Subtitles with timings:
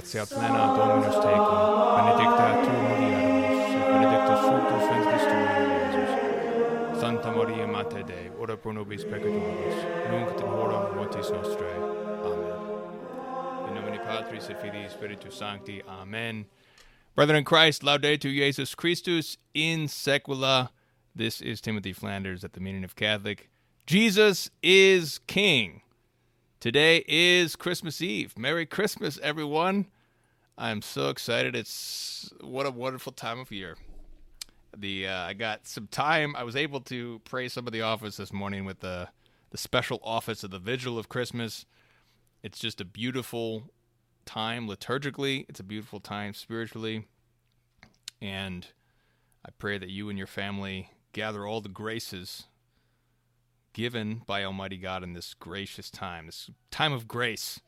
[0.00, 1.58] gratia plena Dominus tecum,
[1.96, 5.44] benedicta tu mulieribus, et benedictus fructus ventris tui,
[5.76, 7.00] Iesus.
[7.00, 11.76] Santa Maria Mater Dei, ora pro nobis peccatoribus, nunc et in hora mortis nostrae.
[12.24, 13.68] Amen.
[13.68, 15.82] In nomine Patris et Filii Spiritus Sancti.
[15.86, 16.46] Amen.
[17.14, 20.70] Brethren in Christ, Laudetur Jesus Christus in secula.
[21.14, 23.50] This is Timothy Flanders at the Meaning of Catholic.
[23.86, 25.82] Jesus is King.
[26.60, 28.36] Today is Christmas Eve.
[28.36, 29.86] Merry Christmas, everyone.
[30.58, 31.56] I'm so excited.
[31.56, 33.78] It's what a wonderful time of year.
[34.76, 36.36] The uh, I got some time.
[36.36, 39.08] I was able to pray some of the office this morning with the
[39.48, 41.64] the special office of the Vigil of Christmas.
[42.42, 43.70] It's just a beautiful
[44.26, 45.46] time liturgically.
[45.48, 47.06] It's a beautiful time spiritually.
[48.20, 48.66] And
[49.46, 52.48] I pray that you and your family gather all the graces
[53.72, 57.60] given by Almighty God in this gracious time, this time of grace.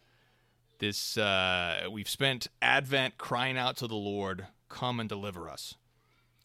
[0.79, 5.77] This uh, we've spent Advent crying out to the Lord, "Come and deliver us,"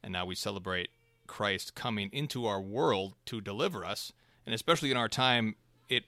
[0.03, 0.89] and now we celebrate
[1.25, 4.13] Christ coming into our world to deliver us,
[4.45, 5.55] and especially in our time,
[5.89, 6.03] it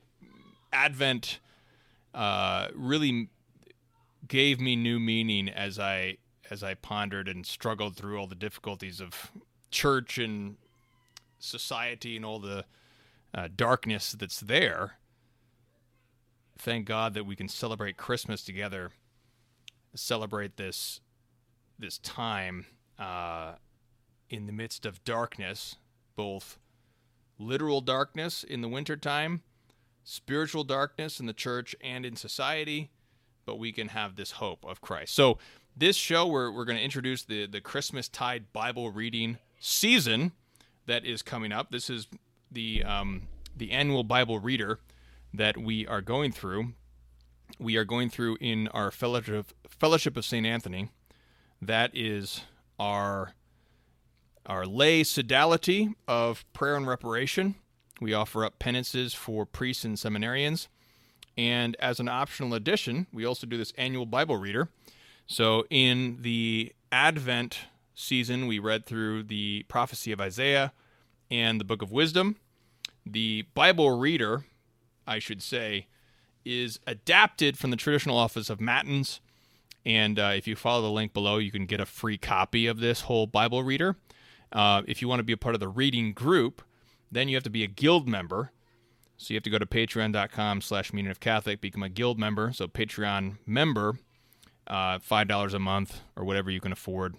[0.71, 1.39] Advent
[2.13, 3.29] uh, really
[4.27, 6.17] gave me new meaning as I
[6.49, 9.31] as I pondered and struggled through all the difficulties of
[9.71, 10.57] church and
[11.39, 12.65] society and all the
[13.33, 14.93] uh, darkness that's there.
[16.57, 18.91] Thank God that we can celebrate Christmas together,
[19.95, 20.99] celebrate this
[21.77, 22.65] this time
[22.97, 23.53] uh,
[24.29, 25.77] in the midst of darkness,
[26.17, 26.59] both
[27.37, 29.41] literal darkness in the wintertime,
[30.03, 32.91] spiritual darkness in the church and in society,
[33.45, 35.15] but we can have this hope of Christ.
[35.15, 35.37] So
[35.77, 40.33] this show we're, we're going to introduce the the Christmas tide Bible reading season
[40.85, 41.71] that is coming up.
[41.71, 42.07] This is
[42.51, 43.23] the um,
[43.55, 44.79] the annual Bible reader
[45.33, 46.73] that we are going through.
[47.59, 50.89] We are going through in our fellowship Fellowship of Saint Anthony.
[51.61, 52.41] That is
[52.79, 53.33] our
[54.45, 57.55] our lay sodality of prayer and reparation.
[58.01, 60.67] We offer up penances for priests and seminarians.
[61.37, 64.69] And as an optional addition, we also do this annual Bible reader.
[65.27, 67.59] So in the Advent
[67.93, 70.73] season, we read through the prophecy of Isaiah
[71.29, 72.35] and the book of wisdom.
[73.05, 74.45] The Bible reader,
[75.07, 75.87] I should say,
[76.45, 79.19] is adapted from the traditional office of Matins.
[79.85, 82.79] And uh, if you follow the link below, you can get a free copy of
[82.79, 83.95] this whole Bible reader.
[84.51, 86.61] Uh, if you want to be a part of the reading group,
[87.11, 88.51] then you have to be a guild member.
[89.17, 92.53] So you have to go to patreon.com slash meaning of Catholic, become a guild member.
[92.53, 93.97] So Patreon member,
[94.67, 97.15] uh, $5 a month or whatever you can afford.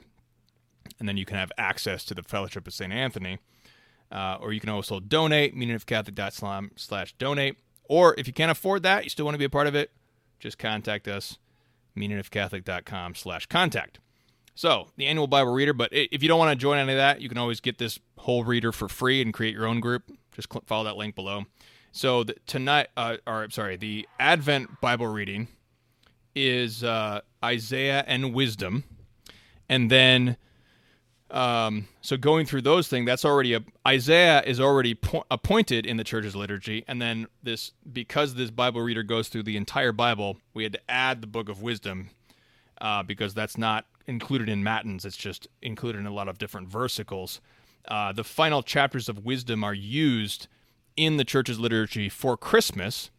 [0.99, 2.93] And then you can have access to the Fellowship of St.
[2.93, 3.39] Anthony.
[4.11, 7.59] Uh, or you can also donate, meaningofcatholic.com slash donate.
[7.85, 9.91] Or if you can't afford that, you still want to be a part of it,
[10.39, 11.39] just contact us,
[11.97, 13.99] meaningofcatholic.com slash contact.
[14.55, 17.21] So, the annual Bible reader, but if you don't want to join any of that,
[17.21, 20.03] you can always get this whole reader for free and create your own group.
[20.33, 21.45] Just follow that link below.
[21.93, 25.49] So, the, tonight, uh, or sorry, the Advent Bible reading
[26.35, 28.85] is uh, Isaiah and Wisdom.
[29.69, 30.37] And then
[31.31, 35.97] um, so going through those things, that's already a Isaiah is already po- appointed in
[35.97, 40.39] the church's liturgy, and then this because this Bible reader goes through the entire Bible,
[40.55, 42.11] we had to add the book of wisdom
[42.81, 46.69] uh, because that's not included in matins; it's just included in a lot of different
[46.69, 47.39] versicles.
[47.87, 50.49] Uh, the final chapters of wisdom are used
[50.97, 53.11] in the church's liturgy for Christmas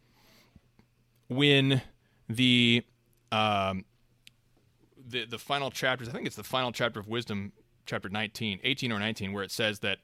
[1.28, 1.80] when
[2.28, 2.84] the
[3.30, 3.86] um,
[5.08, 6.08] the the final chapters.
[6.08, 7.52] I think it's the final chapter of wisdom
[7.86, 9.98] chapter 19, 18 or 19, where it says that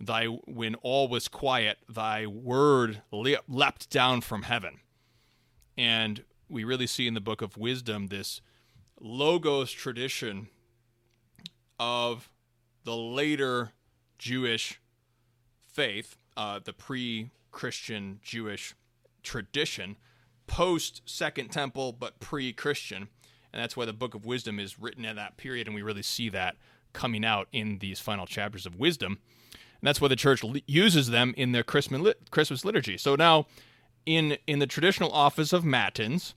[0.00, 4.80] thy when all was quiet, thy word leapt down from heaven.
[5.76, 8.40] And we really see in the book of wisdom this
[9.00, 10.48] logos tradition
[11.78, 12.30] of
[12.84, 13.72] the later
[14.18, 14.80] Jewish
[15.60, 18.74] faith, uh, the pre Christian Jewish
[19.22, 19.96] tradition,
[20.46, 23.08] post Second Temple, but pre Christian.
[23.52, 26.02] And that's why the book of wisdom is written at that period, and we really
[26.02, 26.56] see that
[26.94, 29.18] coming out in these final chapters of wisdom.
[29.52, 32.96] And that's why the church uses them in their Christmas liturgy.
[32.96, 33.46] So now,
[34.06, 36.34] in in the traditional office of matins,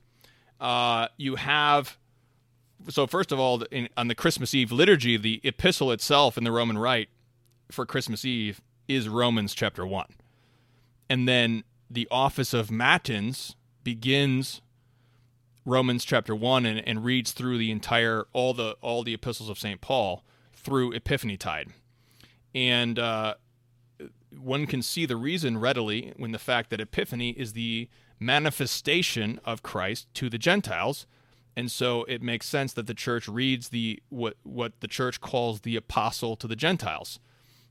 [0.60, 1.98] uh, you have
[2.90, 6.52] so first of all, in, on the Christmas Eve liturgy, the epistle itself in the
[6.52, 7.10] Roman Rite
[7.72, 10.14] for Christmas Eve is Romans chapter one,
[11.10, 14.62] and then the office of matins begins
[15.66, 19.60] Romans chapter one and, and reads through the entire all the all the epistles of
[19.60, 20.24] Saint Paul
[20.68, 21.70] through Epiphany Tide.
[22.54, 23.36] And uh,
[24.38, 27.88] one can see the reason readily when the fact that Epiphany is the
[28.20, 31.08] manifestation of Christ to the Gentiles,
[31.58, 35.62] And so it makes sense that the church reads the what what the church calls
[35.62, 37.20] the apostle to the Gentiles.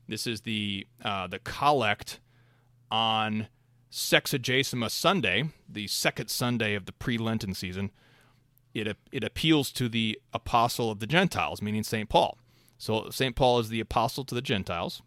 [0.09, 2.19] This is the uh, the collect
[2.91, 3.47] on
[3.89, 7.91] Sexagesima Sunday, the second Sunday of the pre-Lenten season.
[8.73, 12.37] It it appeals to the apostle of the Gentiles, meaning Saint Paul.
[12.77, 15.01] So Saint Paul is the apostle to the Gentiles,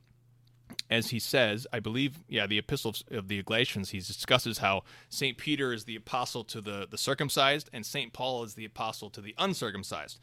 [0.88, 5.38] as he says, I believe, yeah, the epistle of the Galatians, he discusses how St.
[5.38, 8.12] Peter is the apostle to the, the circumcised and St.
[8.12, 10.19] Paul is the apostle to the uncircumcised.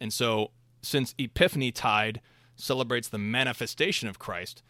[0.00, 0.50] And so,
[0.82, 2.20] since Epiphany Tide
[2.56, 4.62] celebrates the manifestation of Christ,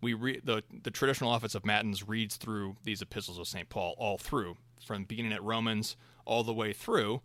[0.00, 3.68] we re- the, the traditional office of Matins reads through these epistles of St.
[3.68, 7.22] Paul all through, from beginning at Romans all the way through.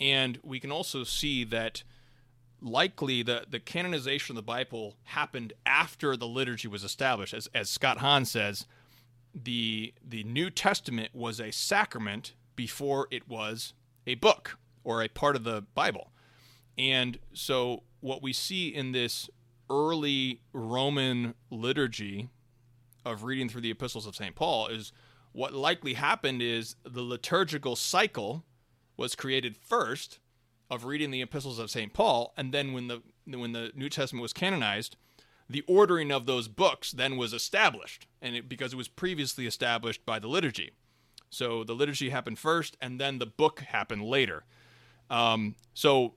[0.00, 1.82] And we can also see that
[2.62, 7.34] likely the, the canonization of the Bible happened after the liturgy was established.
[7.34, 8.66] As, as Scott Hahn says,
[9.34, 13.74] the, the New Testament was a sacrament before it was
[14.06, 16.10] a book or a part of the Bible.
[16.76, 19.28] And so, what we see in this
[19.68, 22.30] early Roman liturgy
[23.04, 24.34] of reading through the epistles of St.
[24.34, 24.92] Paul is
[25.32, 28.44] what likely happened is the liturgical cycle
[28.96, 30.19] was created first
[30.70, 31.92] of reading the epistles of St.
[31.92, 34.96] Paul, and then when the when the New Testament was canonized,
[35.48, 40.06] the ordering of those books then was established, and it, because it was previously established
[40.06, 40.72] by the liturgy.
[41.28, 44.44] So the liturgy happened first, and then the book happened later.
[45.10, 46.14] Um, so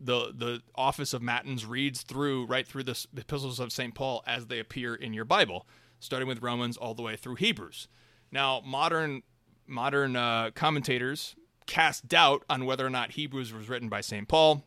[0.00, 3.94] the the office of matins reads through right through the epistles of St.
[3.94, 5.66] Paul as they appear in your Bible,
[5.98, 7.88] starting with Romans all the way through Hebrews.
[8.30, 9.22] Now, modern
[9.66, 11.34] modern uh, commentators
[11.66, 14.28] cast doubt on whether or not Hebrews was written by St.
[14.28, 14.64] Paul,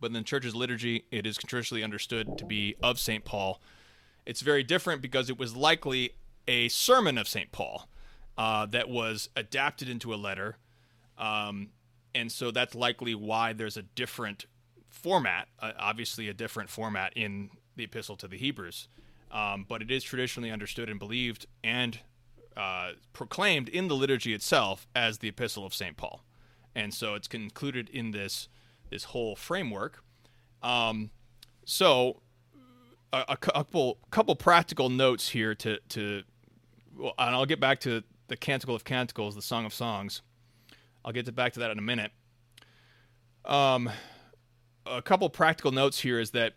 [0.00, 3.24] but in the church's liturgy, it is traditionally understood to be of St.
[3.24, 3.60] Paul.
[4.26, 6.12] It's very different because it was likely
[6.46, 7.52] a sermon of St.
[7.52, 7.88] Paul
[8.38, 10.56] uh, that was adapted into a letter.
[11.18, 11.70] Um,
[12.14, 14.46] and so that's likely why there's a different
[14.88, 18.88] format, uh, obviously, a different format in the Epistle to the Hebrews.
[19.30, 22.00] Um, but it is traditionally understood and believed and
[22.60, 25.96] uh, proclaimed in the liturgy itself as the Epistle of St.
[25.96, 26.22] Paul.
[26.74, 28.48] And so it's concluded in this
[28.90, 30.04] this whole framework.
[30.62, 31.10] Um,
[31.64, 32.20] so
[33.14, 36.22] a, a, couple couple practical notes here to to
[36.98, 40.20] well, and I'll get back to the Canticle of Canticles, the Song of Songs.
[41.02, 42.12] I'll get to back to that in a minute.
[43.46, 43.88] Um,
[44.84, 46.56] a couple practical notes here is that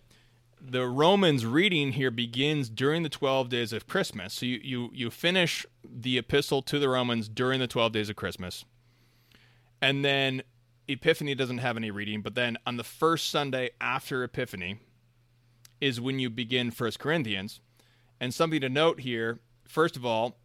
[0.59, 4.33] the Romans reading here begins during the 12 days of Christmas.
[4.33, 8.15] So you, you, you finish the epistle to the Romans during the 12 days of
[8.15, 8.65] Christmas.
[9.81, 10.43] And then
[10.88, 14.79] Epiphany doesn't have any reading, but then on the first Sunday after Epiphany
[15.79, 17.59] is when you begin First Corinthians.
[18.19, 20.38] And something to note here, first of all,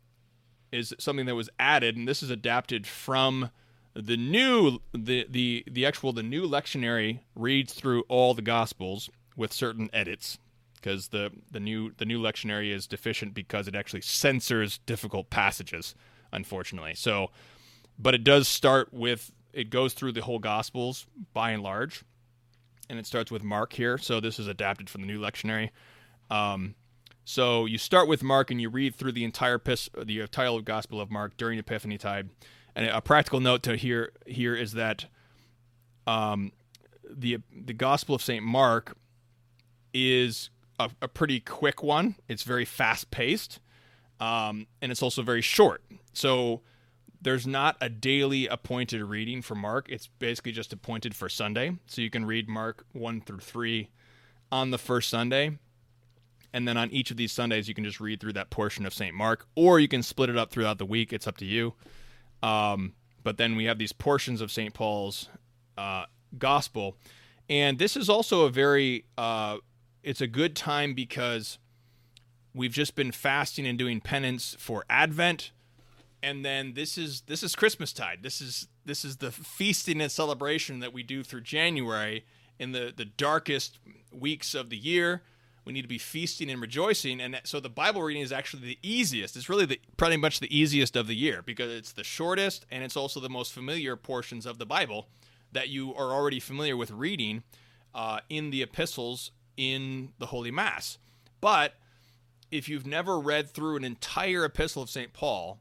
[0.73, 3.51] is something that was added, and this is adapted from
[3.95, 9.53] the new the the the actual the new lectionary reads through all the gospels with
[9.53, 10.39] certain edits
[10.81, 15.95] because the the new the new lectionary is deficient because it actually censors difficult passages
[16.33, 16.95] unfortunately.
[16.95, 17.31] So
[17.99, 22.05] but it does start with it goes through the whole gospels by and large
[22.89, 23.99] and it starts with mark here.
[23.99, 25.71] So this is adapted from the new lectionary.
[26.31, 26.75] Um,
[27.25, 31.01] so you start with mark and you read through the entire pis- the entire gospel
[31.01, 32.31] of mark during epiphany time.
[32.75, 35.07] and a practical note to here here is that
[36.07, 36.53] um,
[37.11, 38.97] the the gospel of st mark
[39.93, 42.17] is a, a pretty quick one.
[42.29, 43.61] It's very fast paced,
[44.21, 45.83] um, and it's also very short.
[46.13, 46.63] So
[47.21, 49.89] there's not a daily appointed reading for Mark.
[49.89, 51.77] It's basically just appointed for Sunday.
[51.87, 53.91] So you can read Mark 1 through 3
[54.53, 55.59] on the first Sunday.
[56.53, 58.95] And then on each of these Sundays, you can just read through that portion of
[58.95, 59.15] St.
[59.15, 61.13] Mark, or you can split it up throughout the week.
[61.13, 61.75] It's up to you.
[62.43, 64.73] Um, but then we have these portions of St.
[64.73, 65.29] Paul's
[65.77, 66.05] uh,
[66.39, 66.97] gospel.
[67.51, 69.59] And this is also a very uh,
[70.03, 71.59] it's a good time because
[72.55, 75.53] we've just been fasting and doing penance for Advent,
[76.23, 78.19] and then this is this is Christmas tide.
[78.23, 82.25] This is this is the feasting and celebration that we do through January
[82.59, 83.79] in the the darkest
[84.13, 85.23] weeks of the year.
[85.65, 88.79] We need to be feasting and rejoicing, and so the Bible reading is actually the
[88.83, 89.37] easiest.
[89.37, 92.83] It's really the pretty much the easiest of the year because it's the shortest and
[92.83, 95.09] it's also the most familiar portions of the Bible
[95.53, 97.43] that you are already familiar with reading
[97.95, 100.97] uh, in the epistles in the Holy Mass.
[101.43, 101.75] But
[102.51, 105.13] if you've never read through an entire epistle of St.
[105.13, 105.59] Paul,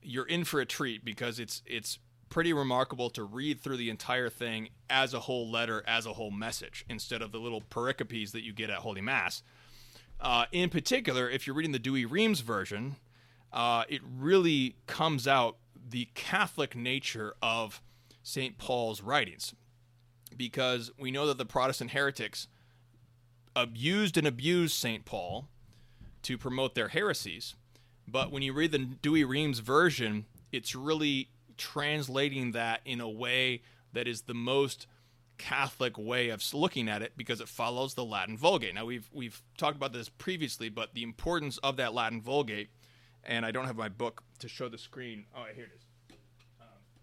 [0.00, 1.98] you're in for a treat because it's it's
[2.30, 6.30] pretty remarkable to read through the entire thing as a whole letter, as a whole
[6.30, 9.42] message, instead of the little pericopes that you get at Holy Mass.
[10.20, 12.96] Uh, in particular, if you're reading the Douay-Rheims version,
[13.52, 15.56] uh, it really comes out
[15.90, 17.80] the Catholic nature of
[18.22, 18.58] St.
[18.58, 19.54] Paul's writings
[20.36, 22.46] because we know that the Protestant heretics
[23.54, 25.04] abused and abused St.
[25.04, 25.48] Paul
[26.22, 27.54] to promote their heresies.
[28.06, 33.62] But when you read the Douay-Rheims version, it's really translating that in a way
[33.92, 34.86] that is the most
[35.36, 38.74] Catholic way of looking at it because it follows the Latin Vulgate.
[38.74, 42.70] Now we've we've talked about this previously, but the importance of that Latin Vulgate,
[43.24, 45.26] and I don't have my book to show the screen.
[45.36, 46.16] Oh, here it is.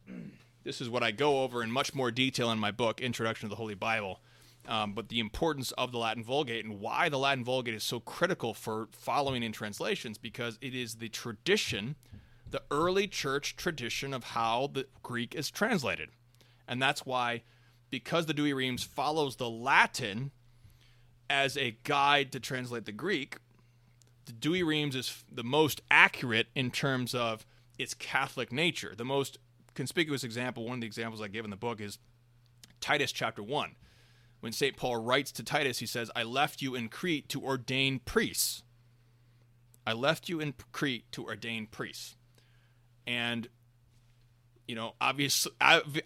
[0.09, 0.31] Um,
[0.63, 3.49] this is what I go over in much more detail in my book, Introduction to
[3.49, 4.19] the Holy Bible.
[4.67, 7.99] Um, but the importance of the Latin Vulgate and why the Latin Vulgate is so
[7.99, 11.95] critical for following in translations because it is the tradition,
[12.49, 16.09] the early church tradition of how the Greek is translated.
[16.67, 17.43] And that's why,
[17.91, 20.31] because the Douay-Rheims follows the Latin
[21.29, 23.37] as a guide to translate the Greek,
[24.25, 27.45] the Douay-Rheims is the most accurate in terms of
[27.77, 28.93] its Catholic nature.
[28.97, 29.37] The most
[29.75, 31.99] conspicuous example, one of the examples I give in the book, is
[32.81, 33.75] Titus chapter 1
[34.45, 34.77] when St.
[34.77, 38.61] Paul writes to Titus, he says, I left you in Crete to ordain priests.
[39.87, 42.15] I left you in Crete to ordain priests.
[43.07, 43.47] And,
[44.67, 45.47] you know, obvious,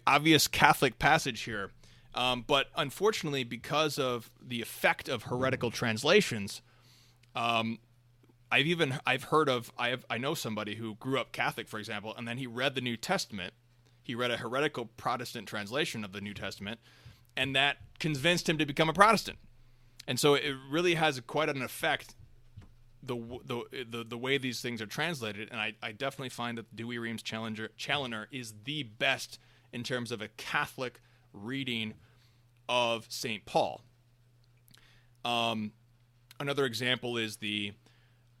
[0.06, 1.70] obvious Catholic passage here.
[2.14, 6.62] Um, but unfortunately, because of the effect of heretical translations,
[7.36, 7.78] um,
[8.50, 11.78] I've even I've heard of I have I know somebody who grew up Catholic, for
[11.78, 13.52] example, and then he read the New Testament.
[14.02, 16.80] He read a heretical Protestant translation of the New Testament,
[17.36, 19.38] and that convinced him to become a Protestant.
[20.06, 22.14] And so it really has quite an effect
[23.02, 25.48] the the the, the way these things are translated.
[25.50, 29.38] And I, I definitely find that Douay-Rheims Challenger Challoner is the best
[29.72, 31.00] in terms of a Catholic
[31.32, 31.94] reading
[32.68, 33.82] of Saint Paul.
[35.24, 35.72] Um,
[36.38, 37.72] another example is the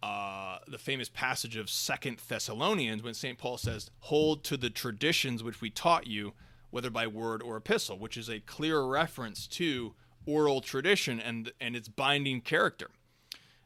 [0.02, 5.42] uh, the famous passage of Second Thessalonians when Saint Paul says, "Hold to the traditions
[5.42, 6.32] which we taught you."
[6.70, 9.94] Whether by word or epistle, which is a clear reference to
[10.26, 12.90] oral tradition and and its binding character.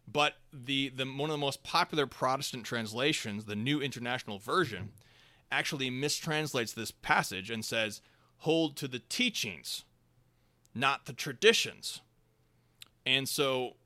[0.07, 4.93] But the, the one of the most popular Protestant translations, the New International Version,
[5.51, 8.03] actually mistranslates this passage and says,
[8.39, 9.85] "Hold to the teachings,
[10.75, 12.01] not the traditions."
[13.07, 13.77] And so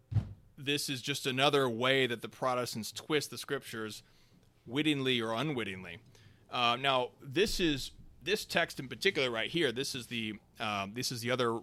[0.57, 4.03] this is just another way that the Protestants twist the scriptures
[4.67, 5.99] wittingly or unwittingly.
[6.51, 7.93] Uh, now, this is
[8.29, 11.61] this text in particular right here, this is the um, this is the other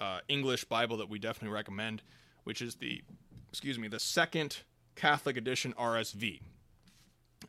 [0.00, 2.02] uh, English Bible that we definitely recommend,
[2.44, 3.02] which is the
[3.48, 4.58] excuse me the second
[4.96, 6.40] Catholic edition RSV.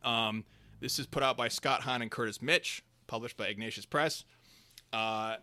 [0.04, 0.44] Um,
[0.80, 4.24] this is put out by Scott Hahn and Curtis Mitch, published by Ignatius Press.
[4.92, 5.36] Uh,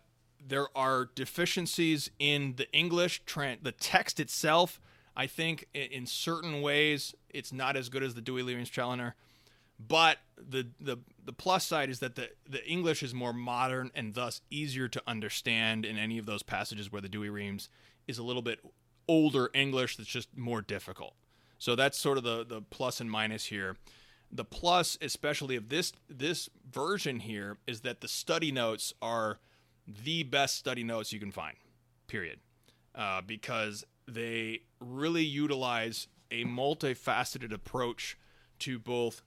[0.44, 4.80] there are deficiencies in the English, the text itself.
[5.14, 9.14] I think in certain ways it's not as good as the Douay-Rheims Challoner.
[9.78, 14.14] But the, the the plus side is that the, the English is more modern and
[14.14, 17.68] thus easier to understand in any of those passages where the Douay-Rheims
[18.06, 18.60] is a little bit
[19.08, 21.14] older English that's just more difficult.
[21.58, 23.76] So that's sort of the, the plus and minus here.
[24.30, 29.38] The plus, especially of this this version here, is that the study notes are
[29.86, 31.56] the best study notes you can find.
[32.06, 32.40] Period.
[32.94, 38.16] Uh, because they really utilize a multifaceted approach
[38.60, 39.22] to both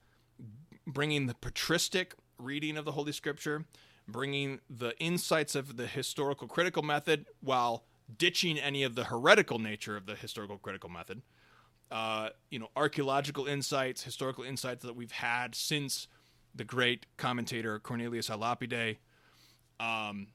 [0.86, 3.64] bringing the patristic reading of the Holy Scripture,
[4.08, 7.84] bringing the insights of the historical critical method while
[8.16, 11.22] ditching any of the heretical nature of the historical critical method.
[11.90, 16.08] Uh, you know, archaeological insights, historical insights that we've had since
[16.54, 18.98] the great commentator Cornelius a Lapide.
[19.78, 20.28] Um,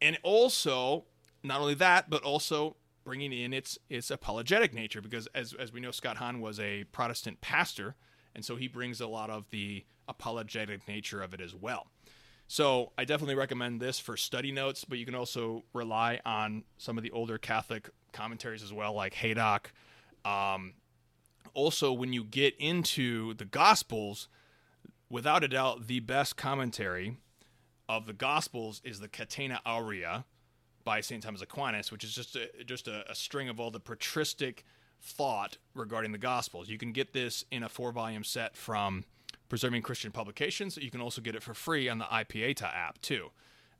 [0.00, 1.04] and also,
[1.42, 5.80] not only that, but also bringing in its its apologetic nature, because as as we
[5.80, 7.94] know, Scott Hahn was a Protestant pastor
[8.34, 11.86] and so he brings a lot of the apologetic nature of it as well.
[12.48, 16.98] So I definitely recommend this for study notes, but you can also rely on some
[16.98, 19.72] of the older Catholic commentaries as well, like Haydock.
[20.24, 20.74] Um,
[21.54, 24.28] also, when you get into the Gospels,
[25.08, 27.16] without a doubt, the best commentary
[27.88, 30.24] of the Gospels is the Catena Aurea
[30.84, 31.22] by St.
[31.22, 34.64] Thomas Aquinas, which is just a, just a, a string of all the patristic
[35.02, 36.68] thought regarding the Gospels.
[36.68, 39.04] You can get this in a four volume set from
[39.48, 40.76] Preserving Christian Publications.
[40.76, 43.30] You can also get it for free on the iPieta app, too.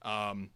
[0.03, 0.51] Um,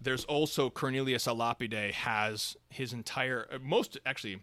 [0.00, 4.40] there's also Cornelius a Lapide has his entire, uh, most actually,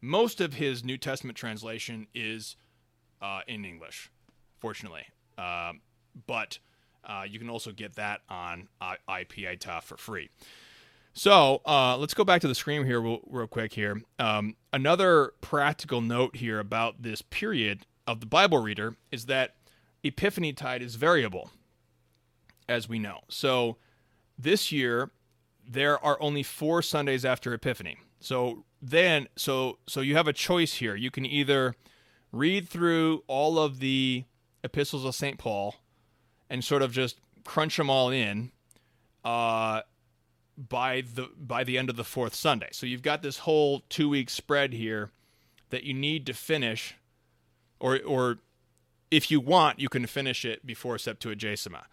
[0.00, 2.56] most of his New Testament translation is
[3.20, 4.10] uh, in English,
[4.58, 5.04] fortunately.
[5.36, 5.72] Uh,
[6.26, 6.58] but
[7.04, 10.30] uh, you can also get that on iPieta for free.
[11.18, 14.00] So uh, let's go back to the screen here real, real quick here.
[14.20, 19.56] Um, another practical note here about this period of the Bible reader is that
[20.04, 21.50] Epiphany tide is variable.
[22.68, 23.20] as we know.
[23.28, 23.78] So
[24.38, 25.10] this year
[25.68, 27.96] there are only four Sundays after Epiphany.
[28.20, 30.94] So then, so so you have a choice here.
[30.94, 31.74] You can either
[32.30, 34.24] read through all of the
[34.62, 35.38] epistles of St.
[35.38, 35.76] Paul
[36.50, 38.52] and sort of just crunch them all in
[39.24, 39.82] uh,
[40.58, 42.68] by the by the end of the fourth Sunday.
[42.72, 45.10] So you've got this whole two week spread here
[45.70, 46.96] that you need to finish,
[47.78, 48.38] or or
[49.10, 51.84] if you want, you can finish it before Septuagesima.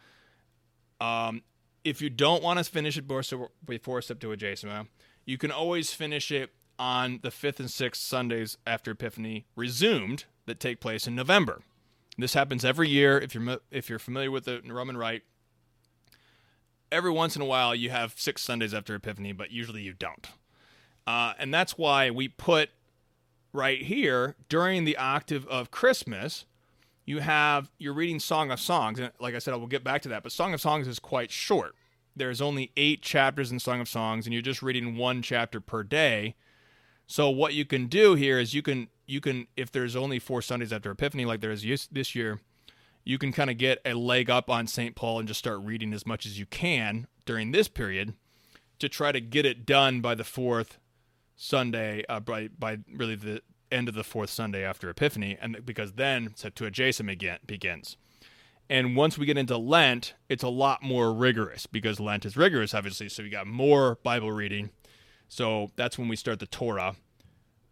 [0.99, 1.43] Um,
[1.83, 4.87] if you don't want to finish it before Septuagesima,
[5.25, 10.59] you can always finish it on the fifth and sixth Sundays after Epiphany resumed that
[10.59, 11.61] take place in November.
[12.17, 13.17] This happens every year.
[13.17, 15.23] If you're if you're familiar with the Roman Rite,
[16.95, 20.29] every once in a while you have six Sundays after Epiphany, but usually you don't.
[21.05, 22.69] Uh, and that's why we put
[23.51, 26.45] right here during the octave of Christmas,
[27.05, 30.01] you have you're reading Song of Songs, and like I said, I will get back
[30.03, 30.23] to that.
[30.23, 31.75] But Song of Songs is quite short.
[32.15, 35.83] There's only eight chapters in Song of Songs, and you're just reading one chapter per
[35.83, 36.35] day.
[37.07, 40.41] So what you can do here is you can you can if there's only four
[40.41, 42.39] Sundays after Epiphany, like there is this year,
[43.05, 44.95] you can kind of get a leg up on St.
[44.95, 48.15] Paul and just start reading as much as you can during this period
[48.79, 50.79] to try to get it done by the fourth
[51.35, 53.41] Sunday, uh, by by really the
[53.71, 57.95] end of the fourth Sunday after Epiphany, and because then Septuagesima again begins.
[58.69, 62.73] And once we get into Lent, it's a lot more rigorous because Lent is rigorous,
[62.73, 63.09] obviously.
[63.09, 64.71] So we got more Bible reading.
[65.27, 66.95] So that's when we start the Torah.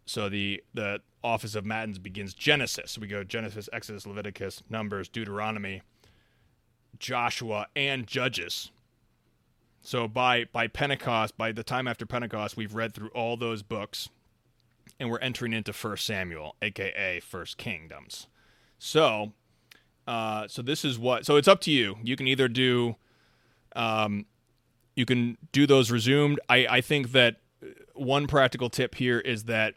[0.06, 2.98] So the the office of Matins begins Genesis.
[2.98, 5.82] We go Genesis, Exodus, Leviticus, Numbers, Deuteronomy,
[6.98, 8.70] Joshua, and Judges.
[9.80, 14.08] So by by Pentecost, by the time after Pentecost, we've read through all those books,
[15.00, 18.28] and we're entering into First Samuel, aka First Kingdoms.
[18.78, 19.32] So,
[20.06, 21.26] uh, so this is what.
[21.26, 21.96] So it's up to you.
[22.02, 22.96] You can either do,
[23.74, 24.26] um,
[24.94, 26.40] you can do those resumed.
[26.48, 27.36] I I think that
[27.94, 29.74] one practical tip here is that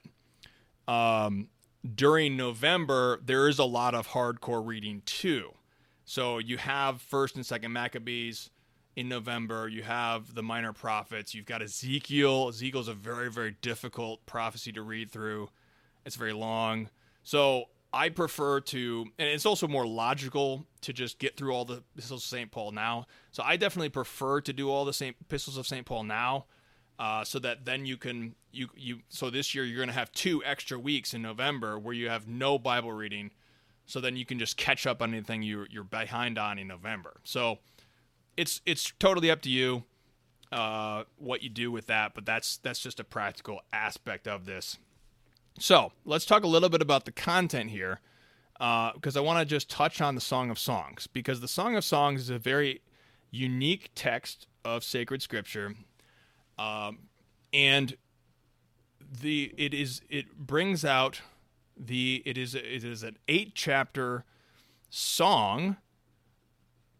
[0.87, 1.49] um,
[1.95, 5.53] during November, there is a lot of hardcore reading too.
[6.05, 8.49] So you have first and second Maccabees
[8.95, 9.67] in November.
[9.67, 11.35] You have the minor prophets.
[11.35, 12.49] You've got Ezekiel.
[12.49, 15.49] Ezekiel's a very, very difficult prophecy to read through.
[16.05, 16.89] It's very long.
[17.23, 21.83] So I prefer to, and it's also more logical to just get through all the
[21.93, 22.51] epistles of St.
[22.51, 23.05] Paul now.
[23.31, 25.85] So I definitely prefer to do all the Saint epistles of St.
[25.85, 26.45] Paul now
[26.99, 30.11] uh, so that then you can you you so this year you're going to have
[30.11, 33.31] two extra weeks in November where you have no Bible reading,
[33.85, 37.17] so then you can just catch up on anything you you're behind on in November.
[37.23, 37.59] So
[38.35, 39.83] it's it's totally up to you
[40.51, 44.77] uh, what you do with that, but that's that's just a practical aspect of this.
[45.59, 47.99] So let's talk a little bit about the content here,
[48.53, 51.75] because uh, I want to just touch on the Song of Songs because the Song
[51.75, 52.81] of Songs is a very
[53.31, 55.75] unique text of sacred scripture
[56.57, 56.99] um,
[57.53, 57.95] and
[59.21, 61.21] the it is it brings out
[61.77, 64.25] the it is it is an eight chapter
[64.89, 65.77] song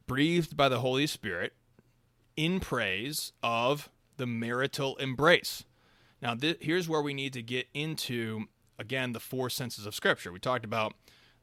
[0.06, 1.54] breathed by the Holy Spirit
[2.36, 5.64] in praise of the marital embrace.
[6.22, 8.46] Now, th- here's where we need to get into
[8.80, 10.32] again the four senses of Scripture.
[10.32, 10.94] We talked about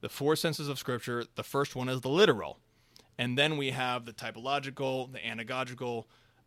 [0.00, 1.24] the four senses of Scripture.
[1.34, 2.58] The first one is the literal,
[3.18, 6.04] and then we have the typological, the anagogical,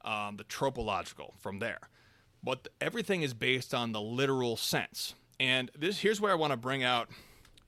[0.07, 1.81] um, the tropological from there.
[2.41, 5.13] But everything is based on the literal sense.
[5.39, 7.09] And this here's where I want to bring out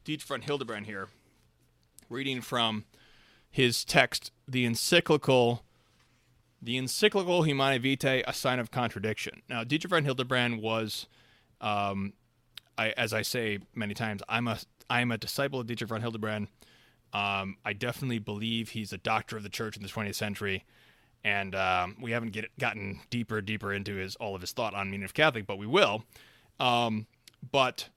[0.05, 1.09] Dietrich von Hildebrand here,
[2.09, 2.85] reading from
[3.51, 5.63] his text, the encyclical,
[6.61, 9.41] the encyclical Humanae Vitae, a sign of contradiction.
[9.49, 11.07] Now, Dietrich von Hildebrand was,
[11.59, 12.13] um,
[12.77, 16.47] I, as I say many times, I'm a I'm a disciple of Dietrich von Hildebrand.
[17.11, 20.63] Um, I definitely believe he's a doctor of the church in the 20th century
[21.23, 24.89] and um, we haven't get, gotten deeper deeper into his all of his thought on
[24.89, 26.03] meaning of Catholic, but we will.
[26.59, 27.07] Um,
[27.51, 27.89] but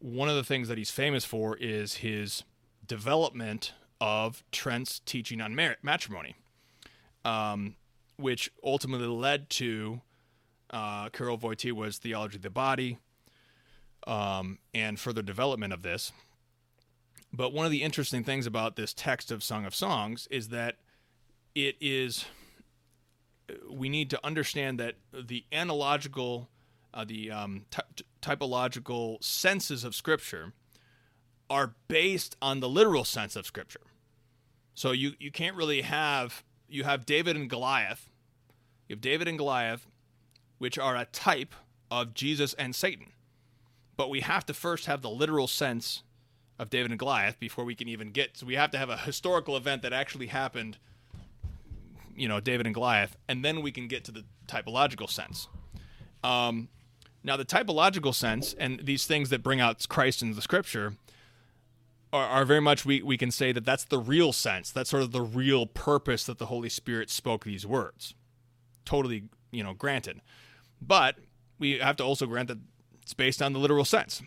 [0.00, 2.44] one of the things that he's famous for is his
[2.86, 6.36] development of Trent's teaching on mar- matrimony,
[7.24, 7.76] um,
[8.16, 10.00] which ultimately led to
[10.70, 12.98] uh, Karol Wojtyła's theology of the body
[14.06, 16.12] um, and further development of this.
[17.32, 20.76] But one of the interesting things about this text of Song of Songs is that
[21.54, 22.26] it is
[23.70, 26.48] we need to understand that the analogical,
[26.92, 27.82] uh, the um, ty-
[28.20, 30.52] typological senses of Scripture
[31.48, 33.80] are based on the literal sense of Scripture.
[34.74, 38.08] So you you can't really have you have David and Goliath,
[38.88, 39.86] you have David and Goliath,
[40.58, 41.54] which are a type
[41.90, 43.12] of Jesus and Satan,
[43.96, 46.02] but we have to first have the literal sense
[46.58, 48.36] of David and Goliath before we can even get.
[48.36, 50.78] So we have to have a historical event that actually happened
[52.18, 55.48] you know David and Goliath, and then we can get to the typological sense.
[56.24, 56.68] Um,
[57.22, 60.94] now, the typological sense and these things that bring out Christ in the Scripture
[62.12, 64.70] are, are very much we we can say that that's the real sense.
[64.70, 68.14] That's sort of the real purpose that the Holy Spirit spoke these words.
[68.84, 70.20] Totally, you know, granted,
[70.80, 71.16] but
[71.58, 72.58] we have to also grant that
[73.02, 74.22] it's based on the literal sense.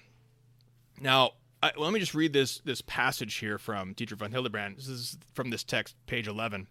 [1.00, 1.32] Now,
[1.64, 4.78] I, let me just read this this passage here from Dietrich von Hildebrand.
[4.78, 6.68] This is from this text, page eleven.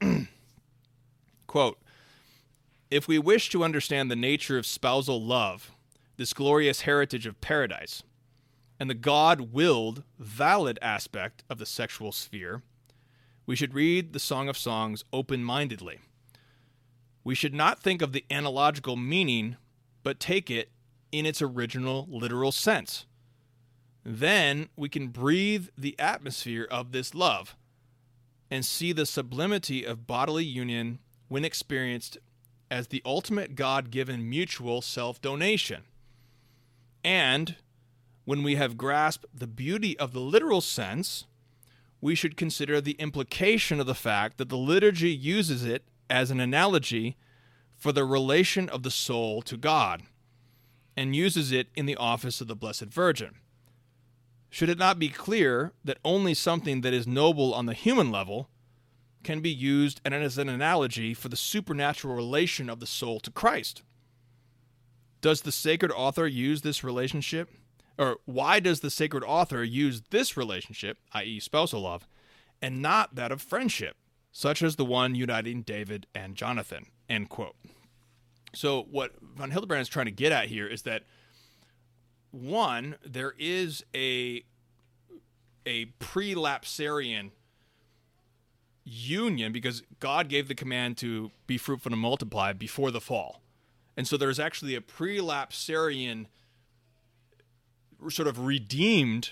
[1.46, 1.78] Quote:
[2.90, 5.70] If we wish to understand the nature of spousal love,
[6.16, 8.02] this glorious heritage of paradise,
[8.80, 12.62] and the God-willed, valid aspect of the sexual sphere,
[13.46, 16.00] we should read the Song of Songs open-mindedly.
[17.24, 19.56] We should not think of the analogical meaning,
[20.02, 20.70] but take it
[21.10, 23.06] in its original literal sense
[24.08, 27.54] then we can breathe the atmosphere of this love
[28.50, 32.18] and see the sublimity of bodily union when experienced
[32.70, 35.84] as the ultimate God given mutual self donation.
[37.04, 37.56] And
[38.24, 41.24] when we have grasped the beauty of the literal sense,
[42.00, 46.40] we should consider the implication of the fact that the liturgy uses it as an
[46.40, 47.16] analogy
[47.76, 50.02] for the relation of the soul to God
[50.96, 53.36] and uses it in the office of the Blessed Virgin.
[54.50, 58.48] Should it not be clear that only something that is noble on the human level
[59.22, 63.30] can be used and as an analogy for the supernatural relation of the soul to
[63.30, 63.82] Christ?
[65.20, 67.50] Does the sacred author use this relationship?
[67.98, 72.06] Or why does the sacred author use this relationship, i.e., spousal love,
[72.62, 73.96] and not that of friendship,
[74.30, 76.86] such as the one uniting David and Jonathan?
[77.08, 77.56] End quote.
[78.54, 81.02] So, what von Hildebrand is trying to get at here is that
[82.30, 84.44] one, there is a
[85.66, 87.30] a prelapsarian
[88.84, 93.42] union because God gave the command to be fruitful and multiply before the fall.
[93.96, 96.26] And so there's actually a prelapsarian
[98.08, 99.30] sort of redeemed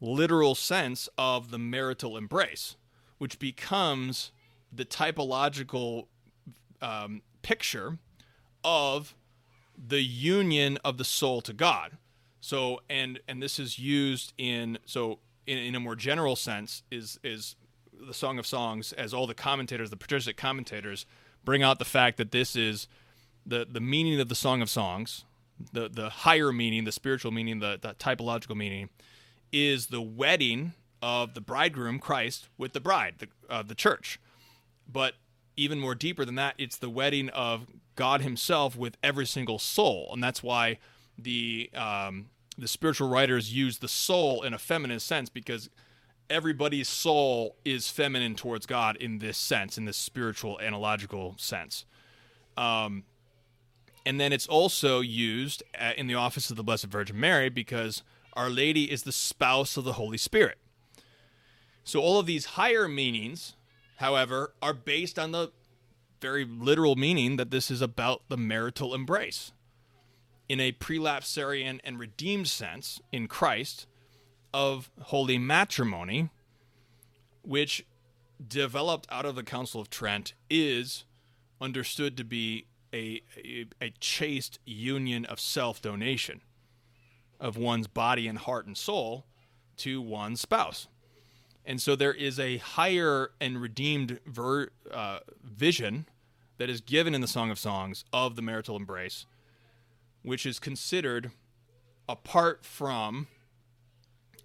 [0.00, 2.76] literal sense of the marital embrace,
[3.18, 4.32] which becomes
[4.72, 6.06] the typological
[6.80, 7.98] um, picture
[8.64, 9.14] of
[9.84, 11.98] the union of the soul to God.
[12.40, 17.18] So and and this is used in so in, in a more general sense is
[17.22, 17.56] is
[17.92, 21.06] the Song of Songs as all the commentators, the patristic commentators,
[21.44, 22.88] bring out the fact that this is
[23.46, 25.24] the the meaning of the Song of Songs,
[25.72, 28.88] the the higher meaning, the spiritual meaning, the, the typological meaning,
[29.52, 34.20] is the wedding of the bridegroom Christ with the bride, the uh, the church.
[34.90, 35.14] But
[35.56, 40.10] even more deeper than that, it's the wedding of God Himself with every single soul,
[40.12, 40.78] and that's why
[41.18, 42.26] the um,
[42.58, 45.70] the spiritual writers use the soul in a feminine sense because
[46.28, 51.84] everybody's soul is feminine towards God in this sense, in this spiritual analogical sense.
[52.56, 53.04] Um,
[54.04, 58.02] and then it's also used uh, in the office of the Blessed Virgin Mary because
[58.34, 60.58] Our Lady is the spouse of the Holy Spirit.
[61.84, 63.54] So all of these higher meanings
[63.96, 65.52] however, are based on the
[66.20, 69.52] very literal meaning that this is about the marital embrace.
[70.48, 73.86] In a prelapsarian and redeemed sense in Christ
[74.54, 76.30] of holy matrimony,
[77.42, 77.84] which
[78.46, 81.04] developed out of the Council of Trent, is
[81.60, 86.42] understood to be a, a, a chaste union of self donation
[87.40, 89.26] of one's body and heart and soul
[89.78, 90.86] to one's spouse.
[91.64, 96.06] And so there is a higher and redeemed ver, uh, vision
[96.58, 99.26] that is given in the Song of Songs of the marital embrace,
[100.22, 101.30] which is considered
[102.08, 103.28] apart from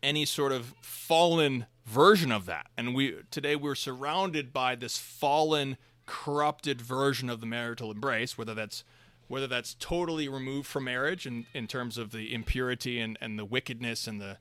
[0.03, 2.67] any sort of fallen version of that.
[2.77, 8.53] And we today we're surrounded by this fallen, corrupted version of the marital embrace, whether
[8.53, 8.83] that's
[9.27, 13.43] whether that's totally removed from marriage in, in terms of the impurity and, and the
[13.43, 14.37] wickedness and the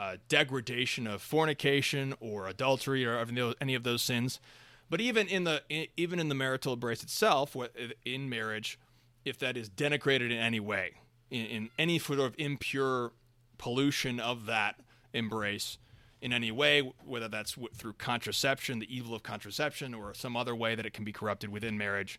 [0.00, 3.22] uh, degradation of fornication or adultery or
[3.60, 4.40] any of those sins.
[4.88, 5.62] But even in the
[5.96, 7.54] even in the marital embrace itself,
[8.04, 8.78] in marriage,
[9.26, 10.94] if that is denigrated in any way,
[11.30, 13.12] in, in any sort of impure
[13.58, 14.80] pollution of that
[15.12, 15.76] embrace
[16.22, 20.74] in any way, whether that's through contraception, the evil of contraception, or some other way
[20.74, 22.18] that it can be corrupted within marriage.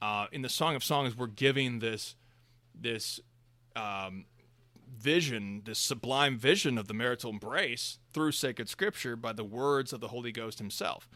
[0.00, 2.14] Uh, in the Song of Songs, we're giving this
[2.78, 3.18] this
[3.74, 4.26] um,
[4.98, 10.00] vision, this sublime vision of the marital embrace through sacred scripture by the words of
[10.00, 11.08] the Holy Ghost himself.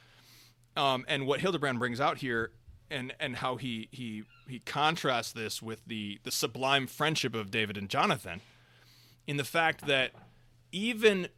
[0.76, 2.52] Um, and what Hildebrand brings out here
[2.90, 7.76] and, and how he, he, he contrasts this with the, the sublime friendship of David
[7.76, 8.40] and Jonathan
[9.26, 10.12] in the fact that
[10.70, 11.28] even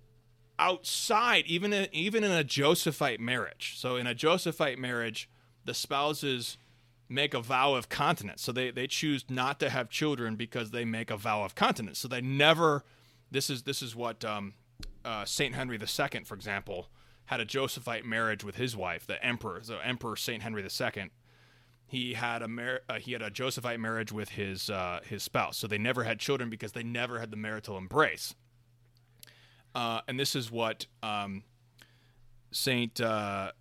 [0.58, 3.74] outside, even in, even in a Josephite marriage.
[3.76, 5.28] So in a Josephite marriage,
[5.64, 6.56] the spouses
[7.08, 8.42] make a vow of continence.
[8.42, 11.98] So they, they choose not to have children because they make a vow of continence.
[11.98, 12.84] So they never.
[13.30, 14.54] This is this is what um,
[15.04, 16.88] uh, Saint Henry II, for example,
[17.26, 21.10] had a Josephite marriage with his wife, the emperor, the Emperor Saint Henry II.
[21.86, 25.56] He had a mar- uh, he had a Josephite marriage with his uh, his spouse.
[25.56, 28.34] So they never had children because they never had the marital embrace.
[29.74, 31.42] Uh, and this is what um,
[32.52, 33.52] Saint uh,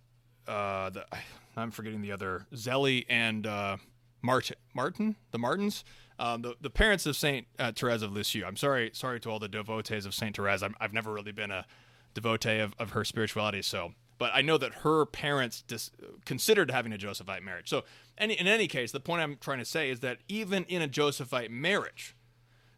[0.46, 1.06] uh, the
[1.56, 3.76] I'm forgetting the other Zélie and uh,
[4.22, 5.84] Martin Martin the Martins.
[6.18, 8.44] Um, the, the parents of Saint uh, Therese of Lisieux.
[8.46, 10.62] I'm sorry, sorry to all the devotees of Saint Therese.
[10.62, 11.66] i have never really been a
[12.14, 15.90] devotee of, of her spirituality, so but I know that her parents dis-
[16.24, 17.68] considered having a Josephite marriage.
[17.68, 17.84] So,
[18.16, 20.86] any, in any case, the point I'm trying to say is that even in a
[20.86, 22.14] Josephite marriage,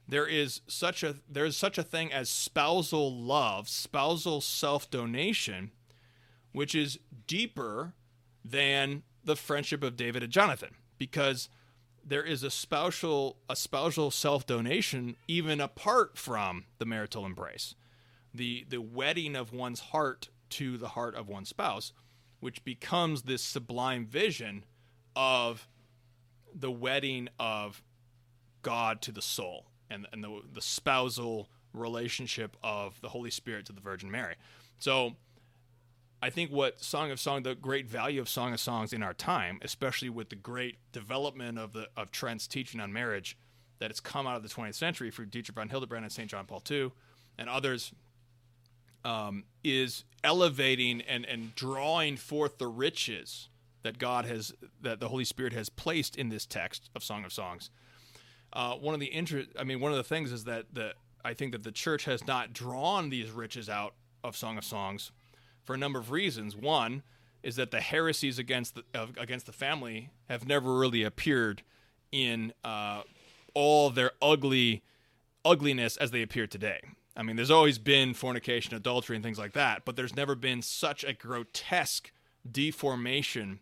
[0.08, 5.72] there is such a there is such a thing as spousal love, spousal self donation,
[6.52, 7.92] which is deeper
[8.50, 11.48] than the friendship of David and Jonathan, because
[12.04, 17.74] there is a spousal a spousal self donation even apart from the marital embrace,
[18.32, 21.92] the the wedding of one's heart to the heart of one's spouse,
[22.40, 24.64] which becomes this sublime vision
[25.16, 25.68] of
[26.54, 27.82] the wedding of
[28.62, 33.72] God to the soul and, and the, the spousal relationship of the Holy Spirit to
[33.72, 34.34] the Virgin Mary.
[34.78, 35.16] So
[36.22, 39.14] I think what Song of Songs, the great value of Song of Songs in our
[39.14, 43.36] time, especially with the great development of the of Trent's teaching on marriage,
[43.78, 46.30] that it's come out of the 20th century through Dietrich von Hildebrand and St.
[46.30, 46.92] John Paul II
[47.38, 47.92] and others,
[49.04, 53.48] um, is elevating and, and drawing forth the riches
[53.82, 57.32] that God has, that the Holy Spirit has placed in this text of Song of
[57.32, 57.70] Songs
[58.56, 61.34] uh, one of the interest, I mean, one of the things is that the I
[61.34, 65.10] think that the church has not drawn these riches out of Song of Songs
[65.66, 66.56] for a number of reasons.
[66.56, 67.02] One
[67.42, 71.62] is that the heresies against the uh, against the family have never really appeared
[72.10, 73.02] in uh,
[73.52, 74.82] all their ugly
[75.44, 76.80] ugliness as they appear today.
[77.16, 80.60] I mean, there's always been fornication, adultery, and things like that, but there's never been
[80.60, 82.12] such a grotesque
[82.50, 83.60] deformation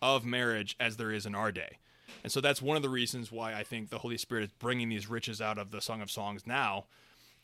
[0.00, 1.78] of marriage as there is in our day.
[2.22, 4.88] And so that's one of the reasons why I think the Holy Spirit is bringing
[4.88, 6.86] these riches out of the Song of Songs now.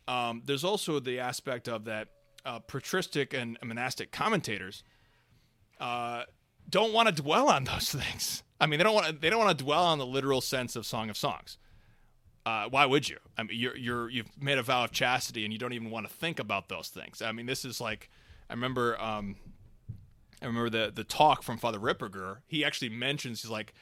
[0.08, 2.08] Um, there's also the aspect of that
[2.44, 4.82] uh, patristic and monastic commentators
[5.80, 6.24] uh,
[6.68, 8.42] don't want to dwell on those things.
[8.60, 10.76] I mean, they don't want to, they don't want to dwell on the literal sense
[10.76, 11.58] of Song of Songs.
[12.44, 13.18] Uh, why would you?
[13.38, 16.08] I mean, you're you're you've made a vow of chastity and you don't even want
[16.08, 17.22] to think about those things.
[17.22, 18.10] I mean, this is like
[18.50, 19.36] I remember um,
[20.40, 22.38] I remember the the talk from Father Ripperger.
[22.46, 23.74] He actually mentions he's like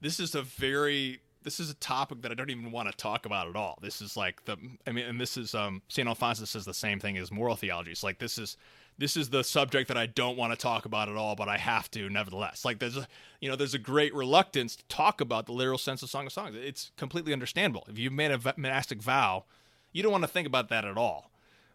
[0.00, 3.24] this is a very this is a topic that I don't even want to talk
[3.24, 3.78] about at all.
[3.80, 6.98] This is like the I mean, and this is um Saint Alphonsus says the same
[6.98, 7.92] thing as moral theology.
[7.92, 8.56] It's like this is
[8.98, 11.56] this is the subject that I don't want to talk about at all, but I
[11.56, 12.64] have to nevertheless.
[12.64, 13.06] Like there's a
[13.40, 16.32] you know there's a great reluctance to talk about the literal sense of Song of
[16.32, 16.56] Songs.
[16.56, 17.86] It's completely understandable.
[17.88, 19.44] If you've made a monastic vow,
[19.92, 21.30] you don't want to think about that at all.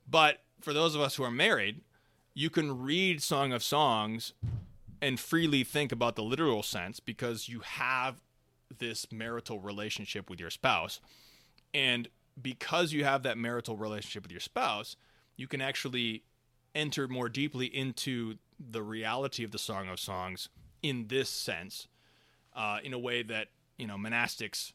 [0.05, 1.79] But for those of us who are married,
[2.33, 4.33] you can read Song of Songs
[5.01, 8.17] and freely think about the literal sense because you have
[8.79, 10.99] this marital relationship with your spouse.
[11.73, 12.07] And
[12.41, 14.95] because you have that marital relationship with your spouse,
[15.35, 16.23] you can actually
[16.73, 20.49] enter more deeply into the reality of the Song of Songs
[20.81, 21.87] in this sense,
[22.55, 24.73] uh, in a way that you know monastics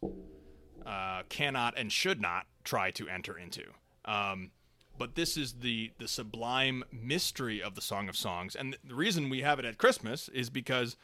[0.85, 3.63] uh, cannot and should not try to enter into.
[4.05, 4.51] Um,
[4.99, 9.29] but this is the the sublime mystery of the Song of Songs, and the reason
[9.29, 10.97] we have it at Christmas is because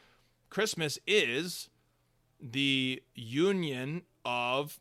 [0.49, 1.69] Christmas is
[2.51, 4.79] the union of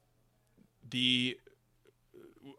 [0.89, 1.39] the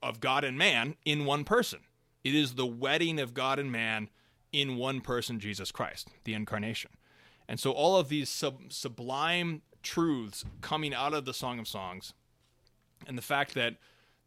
[0.01, 1.79] of God and man in one person.
[2.23, 4.09] It is the wedding of God and man
[4.53, 6.91] in one person, Jesus Christ, the incarnation.
[7.49, 12.13] And so all of these sub- sublime truths coming out of the Song of Songs,
[13.05, 13.75] and the fact that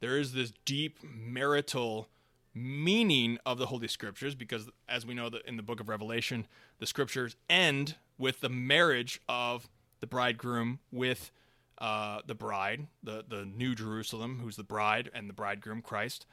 [0.00, 2.08] there is this deep marital
[2.52, 6.46] meaning of the Holy Scriptures, because as we know that in the book of Revelation,
[6.78, 9.68] the Scriptures end with the marriage of
[10.00, 11.30] the bridegroom with
[11.78, 16.26] uh, the bride, the the New Jerusalem, who's the bride, and the bridegroom Christ.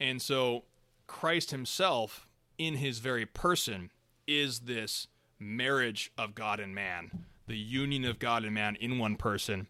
[0.00, 0.64] And so
[1.06, 2.26] Christ Himself,
[2.58, 3.90] in His very person,
[4.26, 9.16] is this marriage of God and man, the union of God and man in one
[9.16, 9.68] person.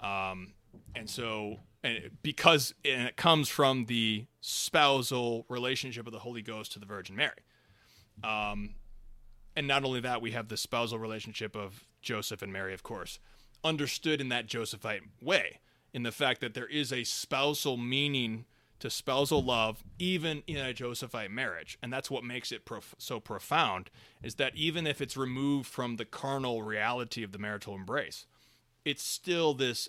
[0.00, 0.54] Um,
[0.94, 6.72] and so and because and it comes from the spousal relationship of the Holy Ghost
[6.72, 7.32] to the Virgin Mary.
[8.24, 8.74] Um,
[9.54, 13.18] and not only that, we have the spousal relationship of Joseph and Mary, of course,
[13.64, 15.60] understood in that Josephite way,
[15.92, 18.44] in the fact that there is a spousal meaning
[18.80, 21.78] to spousal love, even in a Josephite marriage.
[21.80, 23.90] And that's what makes it prof- so profound,
[24.24, 28.26] is that even if it's removed from the carnal reality of the marital embrace,
[28.84, 29.88] it's still this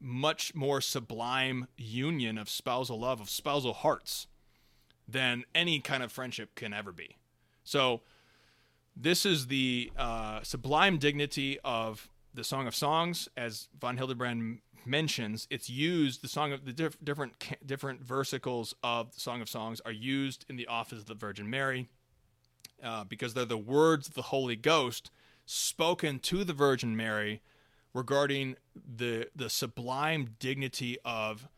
[0.00, 4.28] much more sublime union of spousal love, of spousal hearts,
[5.08, 7.16] than any kind of friendship can ever be.
[7.64, 8.02] So,
[8.96, 15.46] this is the uh, sublime dignity of the Song of Songs, as von Hildebrand mentions.
[15.50, 17.32] It's used the song of the diff- different
[17.64, 21.48] different versicles of the Song of Songs are used in the office of the Virgin
[21.48, 21.88] Mary
[22.82, 25.10] uh, because they're the words of the Holy Ghost
[25.46, 27.42] spoken to the Virgin Mary
[27.92, 31.48] regarding the the sublime dignity of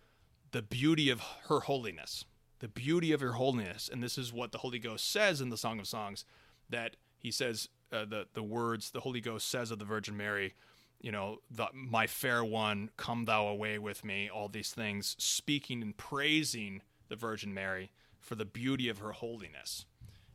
[0.53, 2.25] the beauty of her holiness,
[2.61, 5.57] the beauty of her holiness, and this is what the Holy Ghost says in the
[5.57, 6.25] Song of Songs
[6.69, 10.55] that he says uh, the the words the Holy Ghost says of the Virgin Mary,
[11.01, 14.29] you know, the, my fair one, come thou away with me.
[14.29, 19.87] All these things, speaking and praising the Virgin Mary for the beauty of her holiness,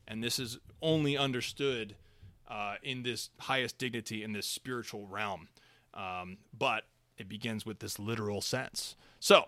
[0.07, 1.95] and this is only understood
[2.47, 5.47] uh, in this highest dignity in this spiritual realm.
[5.93, 6.83] Um, but
[7.17, 8.95] it begins with this literal sense.
[9.19, 9.45] So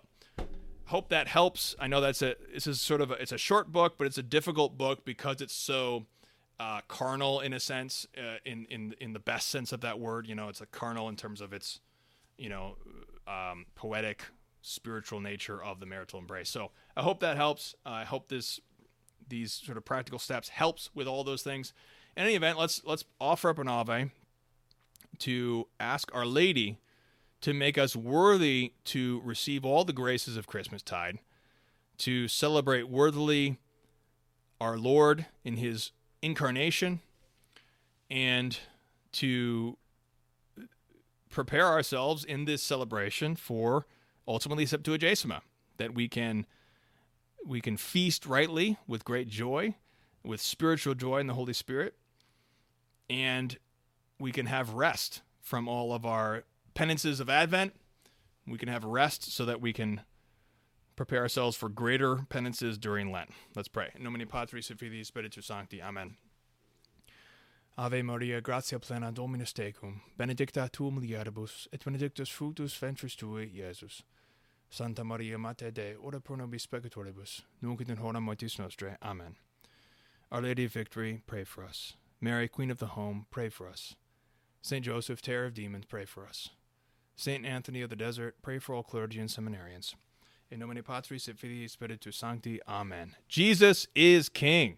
[0.86, 1.76] hope that helps.
[1.80, 4.18] I know that's a this is sort of a, it's a short book, but it's
[4.18, 6.06] a difficult book because it's so
[6.60, 10.28] uh, carnal in a sense, uh, in in in the best sense of that word.
[10.28, 11.80] You know, it's a carnal in terms of its,
[12.38, 12.78] you know,
[13.28, 14.24] um, poetic,
[14.62, 16.50] spiritual nature of the marital embrace.
[16.50, 17.76] So I hope that helps.
[17.86, 18.60] Uh, I hope this
[19.28, 21.74] these sort of practical steps helps with all those things.
[22.16, 24.12] In any event, let's let's offer up an ave
[25.20, 26.80] to ask Our Lady
[27.42, 31.20] to make us worthy to receive all the graces of Christmastide,
[31.98, 33.58] to celebrate worthily
[34.62, 35.92] our Lord in his
[36.24, 37.02] incarnation,
[38.10, 38.58] and
[39.12, 39.78] to
[41.30, 43.86] prepare ourselves in this celebration for
[44.28, 45.42] ultimately Septuagesima,
[45.78, 46.46] that we can
[47.46, 49.76] we can feast rightly with great joy,
[50.24, 51.96] with spiritual joy in the Holy Spirit,
[53.10, 53.58] and
[54.18, 57.74] we can have rest from all of our penances of Advent.
[58.48, 60.02] We can have rest so that we can
[60.96, 63.30] prepare ourselves for greater penances during Lent.
[63.56, 63.90] Let's pray.
[63.96, 65.82] In nomine Patris et Filii Spiritus Sancti.
[65.82, 66.16] Amen.
[67.76, 74.04] Ave Maria, gratia plena Dominus tecum, benedicta tu mulieribus, et benedictus fructus ventris tui, Iesus.
[74.70, 78.96] Santa Maria, Mater Dei, ora pro nobis peccatoribus, nunc et in hora mortis nostrae.
[79.02, 79.38] Amen.
[80.32, 81.94] Our Lady of Victory, pray for us.
[82.22, 83.96] Mary, Queen of the Home, pray for us.
[84.62, 86.50] Saint Joseph, terror of demons, pray for us.
[87.16, 89.96] Saint Anthony of the Desert, pray for all clergy and seminarians.
[90.54, 92.60] In nomine Patris et Filii Spiritus Sancti.
[92.68, 93.16] Amen.
[93.28, 94.78] Jesus is King.